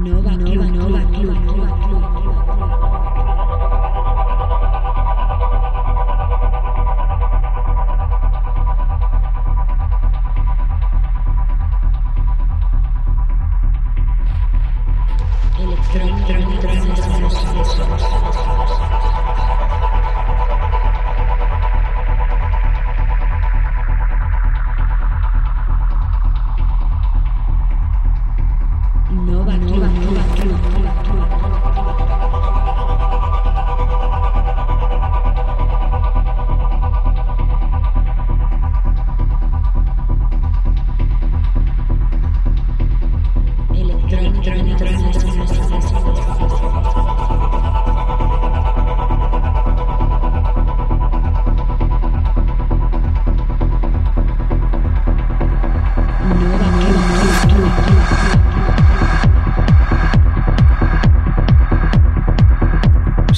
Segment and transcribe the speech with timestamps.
[0.00, 0.79] Nova Club,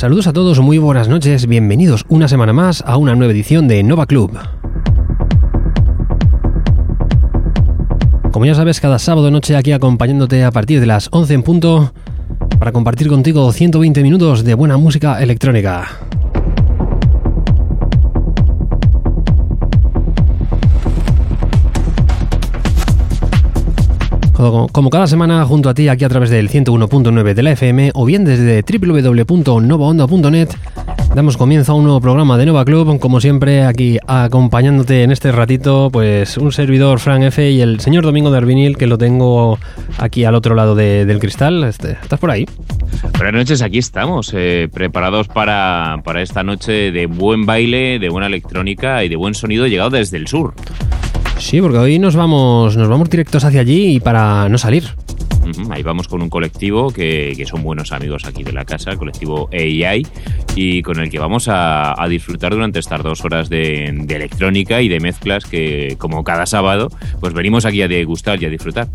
[0.02, 3.84] Saludos a todos, muy buenas noches, bienvenidos una semana más a una nueva edición de
[3.84, 4.36] Nova Club.
[8.32, 11.94] Como ya sabes, cada sábado noche aquí acompañándote a partir de las 11 en punto
[12.58, 16.01] para compartir contigo 120 minutos de buena música electrónica.
[24.72, 28.04] Como, cada semana junto a ti aquí a través del 101.9 de la FM o
[28.04, 30.48] bien desde www.novaonda.net
[31.14, 35.30] damos comienzo a un nuevo programa de Nova Club, como siempre aquí acompañándote en este
[35.30, 39.58] ratito pues un servidor Frank F y el señor Domingo de Arvinil que lo tengo
[39.98, 41.62] aquí al otro lado de- del cristal.
[41.62, 42.44] Este, ¿Estás por ahí?
[43.18, 48.26] Buenas noches, aquí estamos, eh, preparados para, para esta noche de buen baile, de buena
[48.26, 50.54] electrónica y de buen sonido llegado desde el sur.
[51.42, 54.84] Sí, porque hoy nos vamos, nos vamos directos hacia allí y para no salir.
[55.70, 58.96] Ahí vamos con un colectivo que, que son buenos amigos aquí de la casa, el
[58.96, 60.06] colectivo AI,
[60.54, 64.80] y con el que vamos a, a disfrutar durante estas dos horas de, de electrónica
[64.82, 66.88] y de mezclas que, como cada sábado,
[67.20, 68.88] pues venimos aquí a degustar y a disfrutar.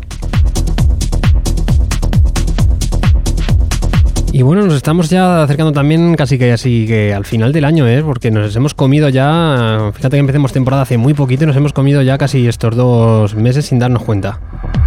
[4.38, 7.88] Y bueno, nos estamos ya acercando también casi que así que al final del año,
[7.88, 8.04] ¿eh?
[8.04, 11.72] Porque nos hemos comido ya, fíjate que empecemos temporada hace muy poquito y nos hemos
[11.72, 14.38] comido ya casi estos dos meses sin darnos cuenta.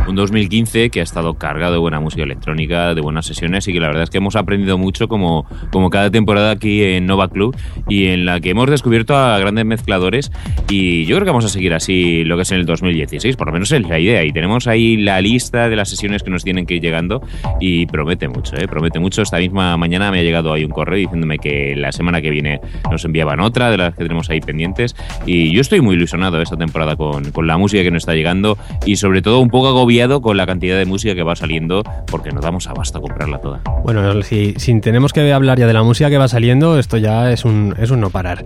[0.08, 3.82] Un 2015 que ha estado cargado de buena música electrónica, de buenas sesiones y que
[3.82, 7.56] la verdad es que hemos aprendido mucho como, como cada temporada aquí en Nova Club
[7.90, 10.32] y en la que hemos descubierto a grandes mezcladores
[10.70, 13.48] y yo creo que vamos a seguir así lo que es en el 2016, por
[13.48, 16.46] lo menos es la idea y tenemos ahí la lista de las sesiones que nos
[16.46, 17.22] tienen que ir llegando
[17.60, 18.68] y promete mucho, ¿eh?
[18.68, 19.22] promete mucho.
[19.22, 22.62] Esta misma mañana me ha llegado ahí un correo diciéndome que la semana que viene
[22.90, 26.58] nos enviaban otra de las que tenemos ahí pendientes y yo estoy muy ilusionado esta
[26.58, 30.22] temporada con, con la música que nos está llegando y sobre todo un poco agobiado
[30.22, 33.62] con la cantidad de música que va saliendo porque nos damos abasto a comprarla toda.
[33.84, 37.32] Bueno, si, si tenemos que hablar ya de la música que va saliendo, esto ya
[37.32, 38.46] es un, es un no parar.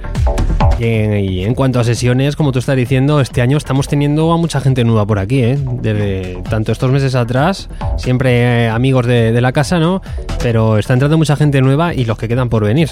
[0.79, 4.31] Y en, y en cuanto a sesiones, como tú estás diciendo, este año estamos teniendo
[4.33, 5.57] a mucha gente nueva por aquí, ¿eh?
[5.81, 10.01] Desde tanto estos meses atrás, siempre eh, amigos de, de la casa, ¿no?
[10.43, 12.89] Pero está entrando mucha gente nueva y los que quedan por venir.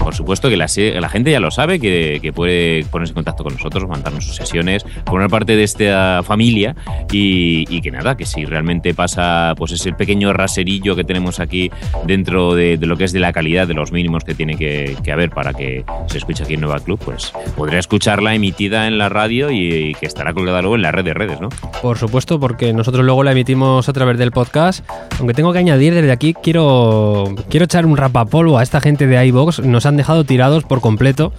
[0.00, 3.52] Por supuesto que la, gente ya lo sabe, que, que puede ponerse en contacto con
[3.52, 6.74] nosotros, mandarnos sus sesiones, formar parte de esta familia
[7.12, 11.70] y, y que nada, que si realmente pasa pues ese pequeño raserillo que tenemos aquí
[12.04, 14.96] dentro de, de lo que es de la calidad, de los mínimos que tiene que,
[15.04, 18.98] que haber para que se escuche aquí en Nueva Club, pues podrá escucharla emitida en
[18.98, 21.50] la radio y, y que estará colgada luego en la red de redes, ¿no?
[21.82, 24.84] Por supuesto, porque nosotros luego la emitimos a través del podcast.
[25.18, 29.26] Aunque tengo que añadir desde aquí, quiero, quiero echar un rapapolvo a esta gente de
[29.26, 29.60] iVox.
[29.60, 31.32] Nos han dejado tirados por completo.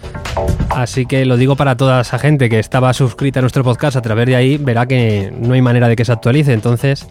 [0.69, 4.01] Así que lo digo para toda esa gente que estaba suscrita a nuestro podcast a
[4.01, 6.53] través de ahí, verá que no hay manera de que se actualice.
[6.53, 7.07] Entonces,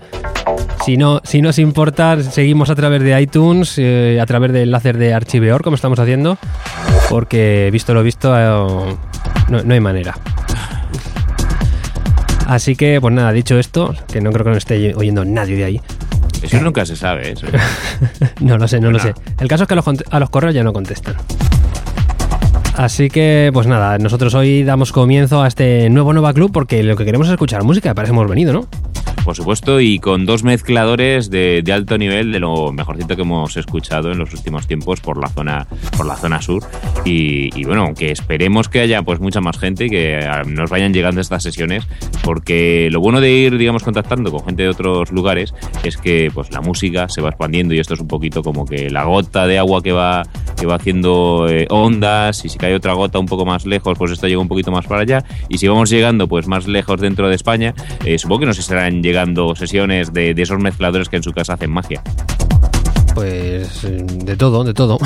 [0.84, 4.92] si no, si nos importa, seguimos a través de iTunes, eh, a través del enlace
[4.92, 6.38] de Archiveor, como estamos haciendo,
[7.10, 8.96] porque visto lo visto, eh,
[9.48, 10.16] no, no hay manera.
[12.46, 15.64] Así que, pues nada, dicho esto, que no creo que nos esté oyendo nadie de
[15.64, 15.80] ahí.
[16.42, 17.32] Eso nunca se sabe, ¿eh?
[17.32, 17.46] eso.
[18.40, 19.14] No lo sé, no lo sé.
[19.38, 21.14] El caso es que a los, cont- a los correos ya no contestan.
[22.76, 26.96] Así que, pues nada, nosotros hoy damos comienzo a este nuevo Nova Club porque lo
[26.96, 28.66] que queremos es escuchar música, para eso hemos venido, ¿no?
[29.24, 33.56] Por supuesto, y con dos mezcladores de, de alto nivel, de lo mejorcito que hemos
[33.56, 36.64] escuchado en los últimos tiempos por la zona, por la zona sur.
[37.04, 40.70] Y, y bueno, que esperemos que haya pues mucha más gente y que ah, nos
[40.70, 41.86] vayan llegando estas sesiones,
[42.24, 46.50] porque lo bueno de ir, digamos, contactando con gente de otros lugares es que pues
[46.50, 49.58] la música se va expandiendo y esto es un poquito como que la gota de
[49.58, 50.22] agua que va,
[50.58, 54.12] que va haciendo eh, ondas y si cae otra gota un poco más lejos, pues
[54.12, 55.24] esto llega un poquito más para allá.
[55.48, 57.74] Y si vamos llegando pues más lejos dentro de España,
[58.04, 61.32] eh, supongo que nos estarán llegando llegando sesiones de, de esos mezcladores que en su
[61.32, 62.00] casa hacen magia.
[63.12, 64.98] Pues eh, de todo, de todo.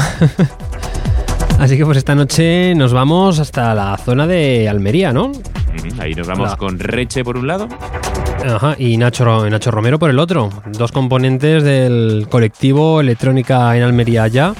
[1.58, 5.32] Así que pues esta noche nos vamos hasta la zona de Almería, ¿no?
[5.98, 6.56] Ahí nos vamos Hola.
[6.56, 7.66] con Reche por un lado.
[8.46, 10.50] Ajá, y Nacho, Nacho Romero por el otro.
[10.72, 14.52] Dos componentes del colectivo Electrónica en Almería ya.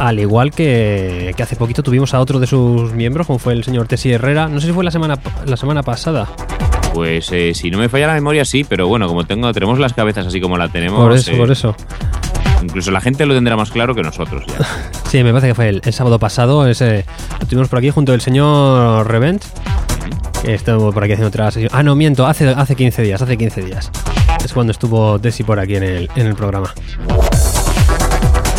[0.00, 3.62] Al igual que, que hace poquito tuvimos a otro de sus miembros, como fue el
[3.62, 4.48] señor Tessi Herrera.
[4.48, 5.16] No sé si fue la semana,
[5.46, 6.26] la semana pasada.
[6.92, 9.92] Pues eh, si no me falla la memoria, sí, pero bueno, como tengo, tenemos las
[9.94, 11.74] cabezas así como la tenemos, Por eso, eh, por eso.
[12.62, 14.58] incluso la gente lo tendrá más claro que nosotros ya.
[15.08, 16.66] Sí, me parece que fue el, el sábado pasado.
[16.66, 17.04] Ese,
[17.40, 19.44] lo tuvimos por aquí junto al señor Revent.
[20.42, 21.70] Que estuvo por aquí haciendo otra sesión.
[21.72, 23.90] Ah, no, miento, hace, hace 15 días, hace 15 días.
[24.44, 26.72] Es cuando estuvo Desi por aquí en el, en el programa.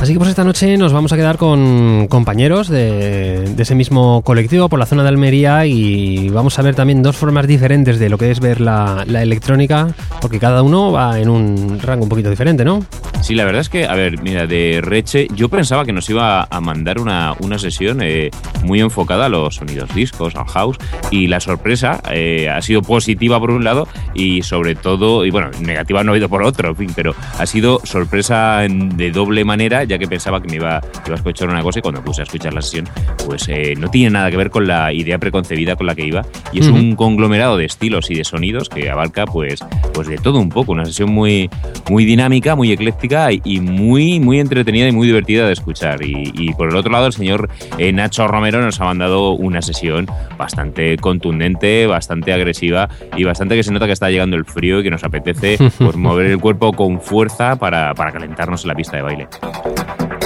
[0.04, 4.68] Así que pues esta noche nos vamos a quedar con compañeros de, ese mismo colectivo
[4.68, 8.18] por la zona de Almería y vamos a ver también dos formas diferentes de lo
[8.18, 12.66] que es ver la, electrónica, porque cada uno va en un rango un poquito diferente,
[12.66, 12.86] ¿no?
[13.22, 16.46] Sí, la verdad es que, a ver, mira, de Reche, yo pensaba que nos iba
[16.50, 18.32] a mandar una, una sesión eh,
[18.66, 20.78] muy enfocada a los sonidos discos, al house,
[21.12, 25.52] y la sorpresa eh, ha sido positiva por un lado y sobre todo, y bueno,
[25.62, 29.86] negativa no ha habido por otro, en fin, pero ha sido sorpresa de doble manera,
[29.86, 32.22] ya que pensaba que me iba, que iba a escuchar una cosa y cuando puse
[32.22, 32.88] a escuchar la sesión,
[33.26, 36.24] pues eh, no tiene nada que ver con la idea preconcebida con la que iba,
[36.52, 36.76] y es Ujú.
[36.78, 39.60] un conglomerado de estilos y de sonidos que abarca pues,
[39.94, 41.50] pues de todo un poco, una sesión muy,
[41.90, 46.04] muy dinámica, muy ecléctica y- y muy, muy entretenida y muy divertida de escuchar.
[46.04, 49.62] Y, y por el otro lado, el señor eh, Nacho Romero nos ha mandado una
[49.62, 50.06] sesión
[50.38, 54.84] bastante contundente, bastante agresiva y bastante que se nota que está llegando el frío y
[54.84, 58.98] que nos apetece pues, mover el cuerpo con fuerza para, para calentarnos en la pista
[58.98, 59.28] de baile.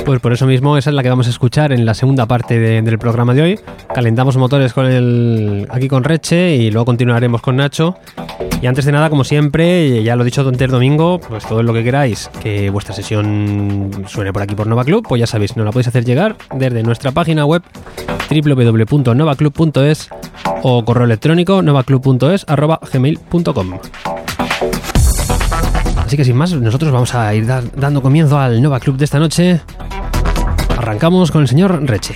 [0.08, 2.58] Pues por eso mismo esa es la que vamos a escuchar en la segunda parte
[2.58, 3.60] de- del programa de hoy.
[3.94, 7.98] Calentamos motores con el aquí con Reche y luego continuaremos con Nacho.
[8.62, 11.74] Y antes de nada, como siempre, ya lo he dicho antes domingo, pues todo lo
[11.74, 15.66] que queráis que vuestra sesión suene por aquí por Nova Club, pues ya sabéis, nos
[15.66, 17.62] la podéis hacer llegar desde nuestra página web
[18.32, 20.10] www.novaclub.es
[20.64, 22.46] o correo electrónico novaclub.es.
[25.98, 29.04] Así que sin más, nosotros vamos a ir da- dando comienzo al Nova Club de
[29.04, 29.60] esta noche.
[30.78, 32.16] Arrancamos con el señor Reche.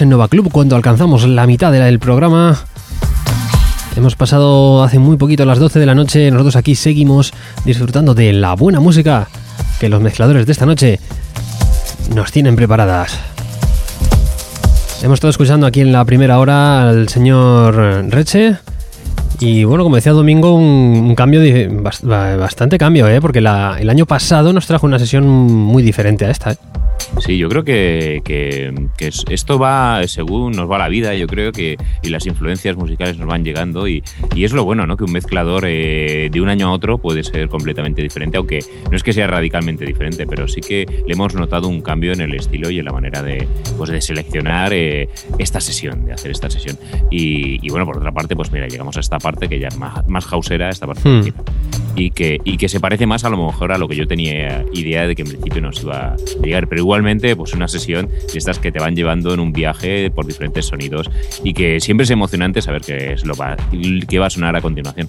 [0.00, 2.58] En Nova Club cuando alcanzamos la mitad del programa.
[3.96, 6.30] Hemos pasado hace muy poquito las 12 de la noche.
[6.30, 7.32] Nosotros aquí seguimos
[7.64, 9.28] disfrutando de la buena música
[9.80, 11.00] que los mezcladores de esta noche
[12.14, 13.18] nos tienen preparadas.
[15.02, 17.74] Hemos estado escuchando aquí en la primera hora al señor
[18.10, 18.56] Reche.
[19.38, 23.20] Y bueno, como decía Domingo, un, cambio, de- bas- ba- bastante cambio, ¿eh?
[23.20, 23.46] porque el
[23.90, 26.52] año pasado nos trajo una sesión muy diferente a esta.
[26.52, 26.56] ¿eh?
[27.26, 31.26] Sí, yo creo que, que- que es- esto va según nos va la vida, yo
[31.26, 34.04] creo que y las influencias musicales nos van llegando y,
[34.36, 34.96] y es lo bueno, ¿no?
[34.96, 38.60] Que un mezclador eh, de un año a otro puede ser completamente diferente, aunque
[38.90, 42.20] no es que sea radicalmente diferente, pero sí que le hemos notado un cambio en
[42.20, 45.08] el estilo y en la manera de, pues, de seleccionar eh,
[45.40, 46.78] esta sesión, de hacer esta sesión.
[47.10, 49.76] Y, y bueno, por otra parte, pues mira, llegamos a esta parte que ya es
[49.76, 51.22] más, más hausera, esta parte Hmm.
[51.22, 51.32] de aquí
[51.96, 54.64] y que, y que se parece más a lo mejor a lo que yo tenía
[54.72, 56.68] idea de que en principio nos iba a llegar.
[56.68, 60.26] Pero igualmente, pues una sesión de estas que te van llevando en un viaje por
[60.26, 61.10] diferentes sonidos
[61.42, 63.56] y que siempre es emocionante saber qué es lo va,
[64.08, 65.08] qué va a sonar a continuación.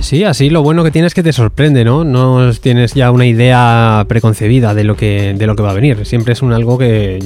[0.00, 2.04] Sí, así lo bueno que tienes es que te sorprende, ¿no?
[2.04, 6.04] No tienes ya una idea preconcebida de lo que, de lo que va a venir.
[6.04, 7.18] Siempre es un algo que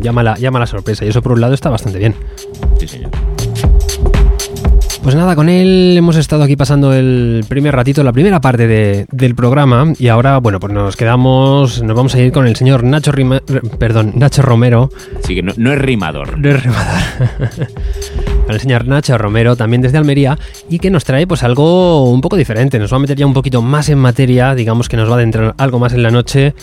[0.00, 2.14] llama la, llama la sorpresa y eso por un lado está bastante bien.
[5.08, 5.14] Sí.
[5.14, 9.06] Pues nada, con él hemos estado aquí pasando el primer ratito, la primera parte de-
[9.10, 12.84] del programa y ahora, bueno, pues nos quedamos, nos vamos a ir con el señor
[12.84, 13.40] Nacho, Rima-
[13.78, 14.90] perdón, Nacho Romero,
[15.24, 16.38] Así que no, no es rimador.
[16.38, 17.02] no es rimador.
[18.48, 20.38] El señor Nacho Romero, también desde Almería,
[20.70, 22.78] y que nos trae pues algo un poco diferente.
[22.78, 25.16] Nos va a meter ya un poquito más en materia, digamos que nos va a
[25.18, 26.54] adentrar algo más en la noche.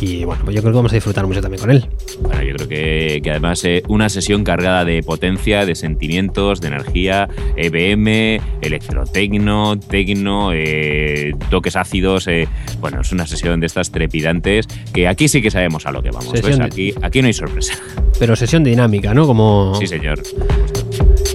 [0.00, 1.86] Y bueno, pues yo creo que vamos a disfrutar mucho también con él.
[2.20, 6.68] Bueno, yo creo que, que además eh, una sesión cargada de potencia, de sentimientos, de
[6.68, 12.26] energía, EBM, electrotecno, tecno, eh, toques ácidos.
[12.28, 12.48] eh,
[12.80, 16.10] bueno, es una sesión de estas trepidantes que aquí sí que sabemos a lo que
[16.10, 16.32] vamos.
[16.60, 17.74] Aquí, aquí no hay sorpresa.
[18.18, 19.26] Pero sesión dinámica, ¿no?
[19.26, 20.20] Como Sí, señor.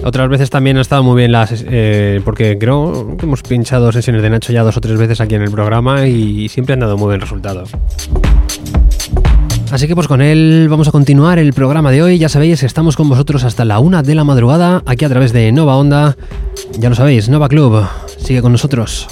[0.04, 1.64] Otras veces también ha estado muy bien las...
[1.66, 5.34] eh, porque creo que hemos pinchado sesiones de Nacho ya dos o tres veces aquí
[5.34, 7.64] en el programa y siempre han dado muy buen resultado.
[9.70, 12.18] Así que pues con él vamos a continuar el programa de hoy.
[12.18, 15.52] Ya sabéis, estamos con vosotros hasta la una de la madrugada, aquí a través de
[15.52, 16.16] Nova Onda.
[16.78, 17.86] Ya lo sabéis, Nova Club,
[18.18, 19.06] sigue con nosotros.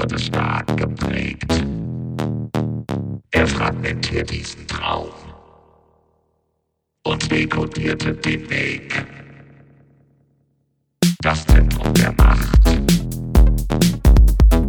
[0.00, 1.62] Wurde stark geprägt.
[3.32, 5.10] Er fragmentiert diesen Traum
[7.04, 9.04] und dekodierte den Weg.
[11.22, 12.64] Das Zentrum der Macht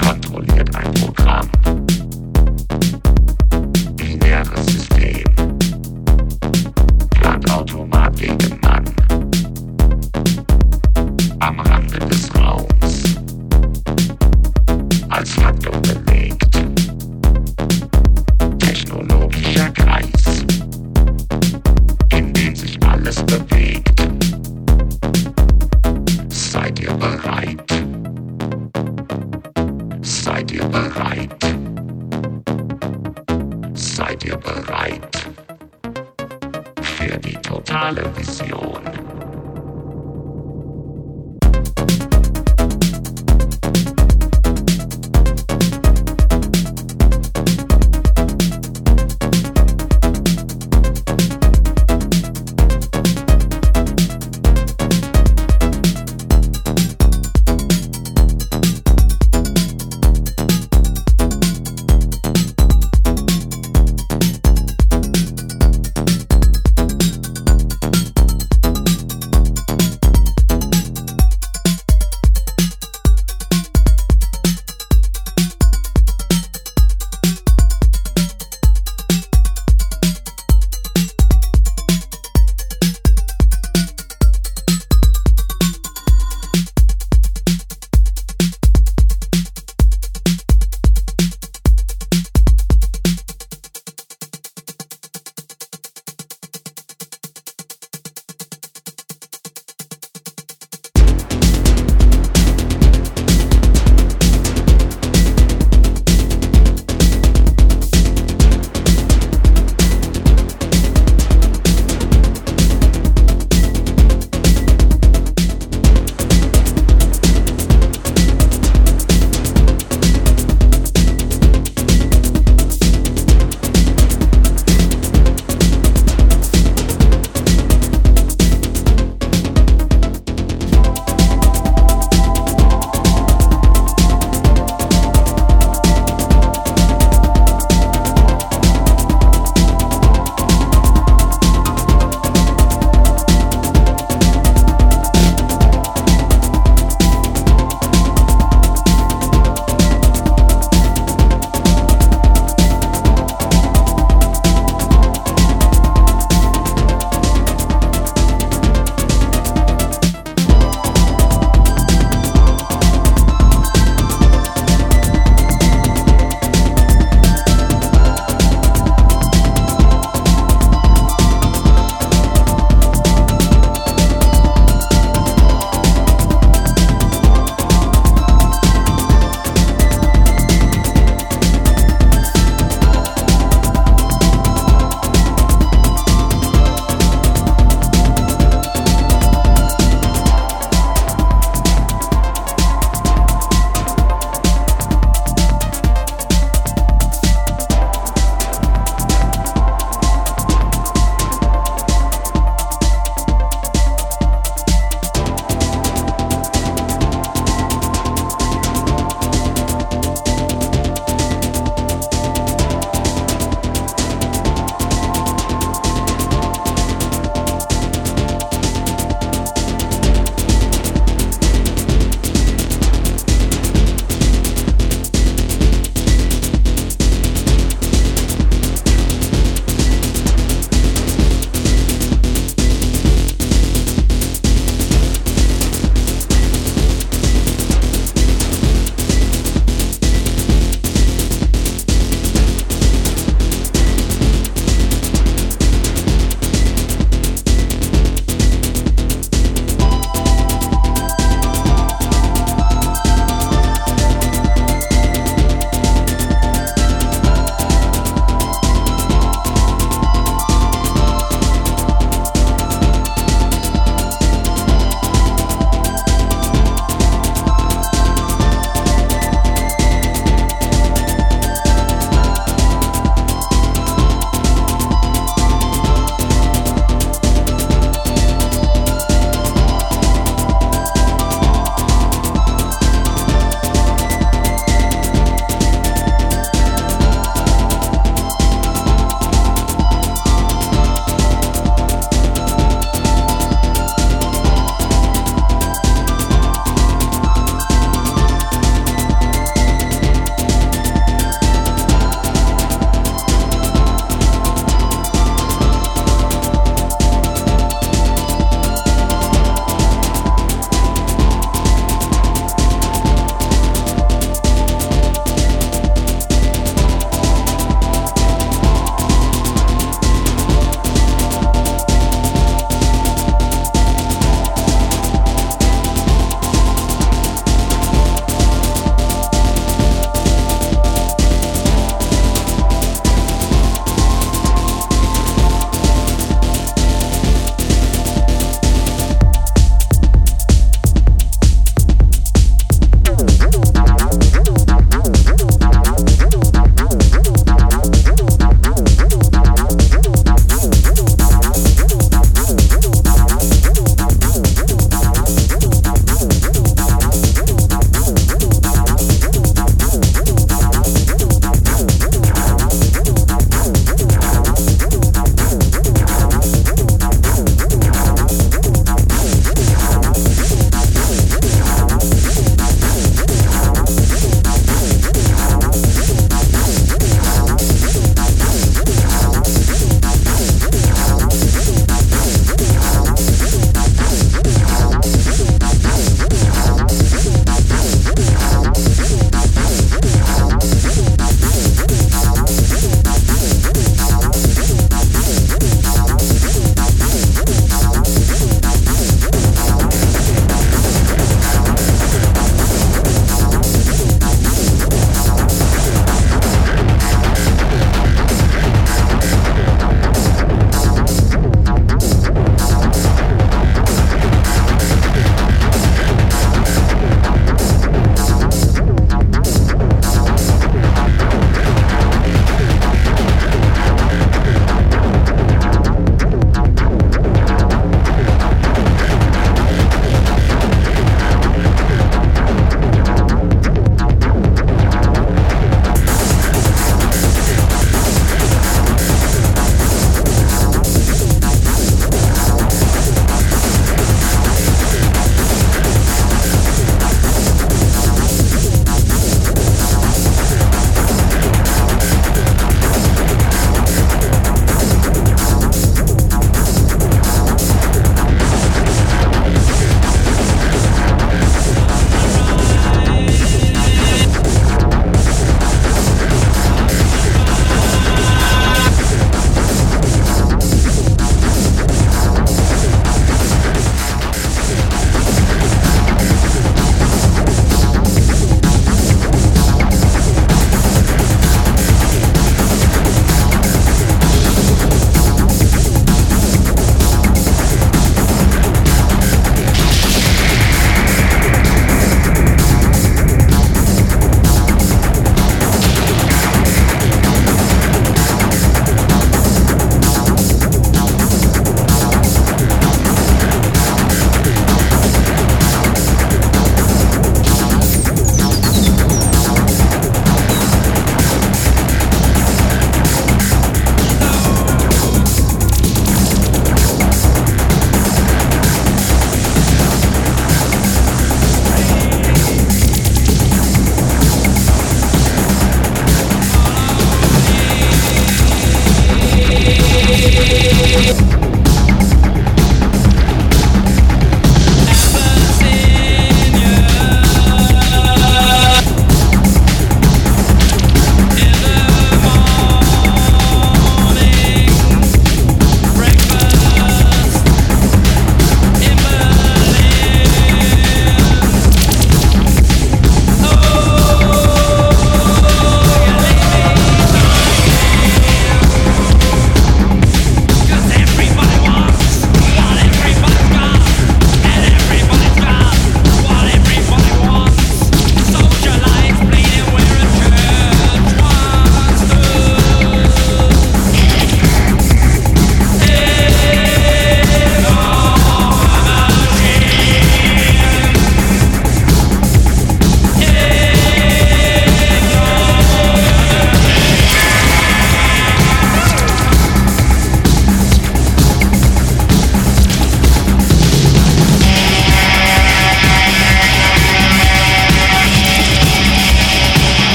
[0.00, 1.50] kontrolliert ein Programm.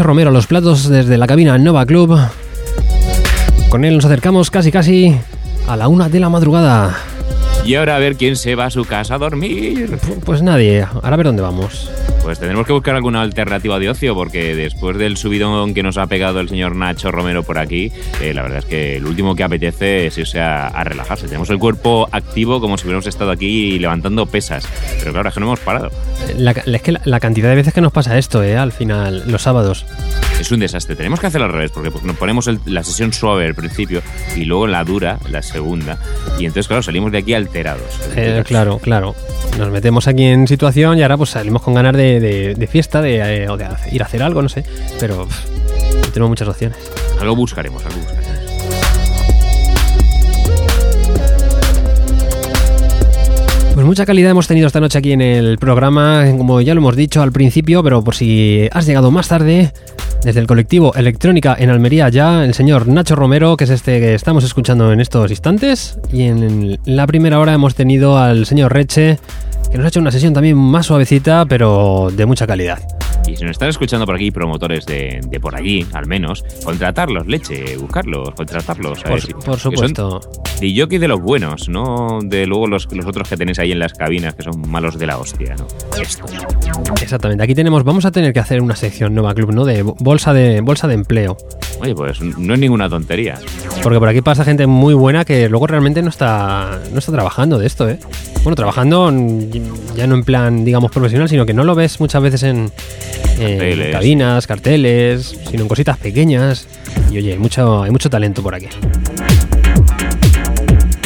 [0.00, 2.18] Nacho Romero a los platos desde la cabina Nova Club.
[3.68, 5.14] Con él nos acercamos casi casi
[5.68, 6.96] a la una de la madrugada.
[7.66, 9.98] Y ahora a ver quién se va a su casa a dormir.
[10.24, 11.90] Pues nadie, ahora a ver dónde vamos.
[12.22, 16.06] Pues tendremos que buscar alguna alternativa de ocio porque después del subidón que nos ha
[16.06, 17.90] pegado el señor Nacho Romero por aquí,
[18.20, 21.26] eh, la verdad es que el último que apetece es irse a, relajarse.
[21.26, 24.68] Tenemos el cuerpo activo como si hubiéramos estado aquí levantando pesas.
[24.98, 25.90] Pero claro, es que no hemos parado.
[26.36, 28.56] La, la- es que la, la cantidad de veces que nos pasa esto, ¿eh?
[28.56, 29.86] Al final, los sábados.
[30.40, 30.96] Es un desastre.
[30.96, 34.00] Tenemos que hacerlo al revés porque nos ponemos el- la sesión suave al principio
[34.34, 35.98] y luego la dura, la segunda.
[36.38, 37.82] Y entonces, claro, salimos de aquí alterados.
[38.16, 39.14] Eh, claro, claro.
[39.58, 43.02] Nos metemos aquí en situación y ahora pues salimos con ganas de, de- de fiesta
[43.02, 44.64] de, eh, o de ir a hacer algo, no sé.
[44.98, 45.44] Pero pff,
[46.06, 46.78] no tenemos muchas opciones.
[47.20, 48.30] Algo buscaremos, algo buscaremos.
[53.74, 56.96] Pues mucha calidad hemos tenido esta noche aquí en el programa, como ya lo hemos
[56.96, 59.72] dicho al principio, pero por si has llegado más tarde,
[60.22, 64.14] desde el colectivo Electrónica en Almería ya, el señor Nacho Romero, que es este que
[64.14, 69.18] estamos escuchando en estos instantes, y en la primera hora hemos tenido al señor Reche,
[69.70, 72.78] que nos ha hecho una sesión también más suavecita, pero de mucha calidad.
[73.30, 77.26] Y si nos están escuchando por aquí promotores de, de por allí, al menos, contratarlos,
[77.26, 79.02] leche, buscarlos, contratarlos.
[79.02, 80.20] Por, por Que son supuesto.
[80.60, 83.92] DJ de los buenos, no de luego los, los otros que tenéis ahí en las
[83.94, 85.66] cabinas que son malos de la hostia, ¿no?
[87.00, 87.44] Exactamente.
[87.44, 89.64] Aquí tenemos, vamos a tener que hacer una sección Nova Club, ¿no?
[89.64, 91.36] De bolsa de bolsa de empleo.
[91.80, 93.38] Oye, pues no es ninguna tontería.
[93.82, 97.58] Porque por aquí pasa gente muy buena que luego realmente no está, no está trabajando
[97.58, 97.98] de esto, ¿eh?
[98.42, 99.10] Bueno, trabajando
[99.96, 102.70] ya no en plan, digamos, profesional, sino que no lo ves muchas veces en,
[103.38, 103.92] en Carteles.
[103.92, 106.66] cabinas, carteles, sino en cositas pequeñas.
[107.10, 108.68] Y oye, hay mucho, hay mucho talento por aquí.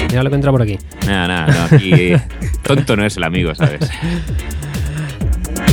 [0.08, 0.78] Mira lo que entra por aquí.
[1.06, 2.12] Nada, nada, no, aquí
[2.62, 3.80] tonto no es el amigo, ¿sabes?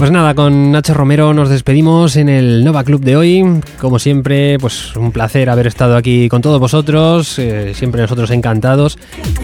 [0.01, 3.43] Pues nada, con Nacho Romero nos despedimos en el Nova Club de hoy.
[3.79, 7.37] Como siempre, pues un placer haber estado aquí con todos vosotros.
[7.37, 8.97] eh, siempre nosotros encantados.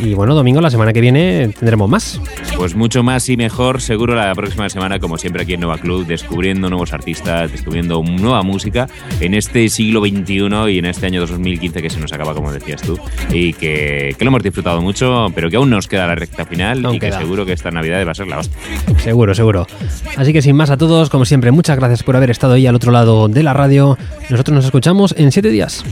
[0.04, 2.20] Y bueno, domingo, la semana que viene, tendremos más.
[2.56, 6.08] Pues mucho más y mejor, seguro la próxima semana, como siempre aquí en Nova Club,
[6.08, 8.88] descubriendo nuevos artistas, descubriendo nueva música
[9.20, 12.82] en este siglo XXI y en este año 2015 que se nos acaba, como decías
[12.82, 12.98] tú,
[13.32, 16.84] y que, que lo hemos disfrutado mucho, pero que aún nos queda la recta final
[16.84, 17.20] Aún y que queda.
[17.20, 18.58] seguro que esta Navidad va a ser la hostia.
[19.04, 19.68] Seguro, seguro.
[20.16, 22.76] Así que sin más a todos, como siempre, muchas gracias por haber estado ahí al
[22.76, 23.98] otro lado de la radio.
[24.30, 25.84] Nosotros nos escuchamos en siete días.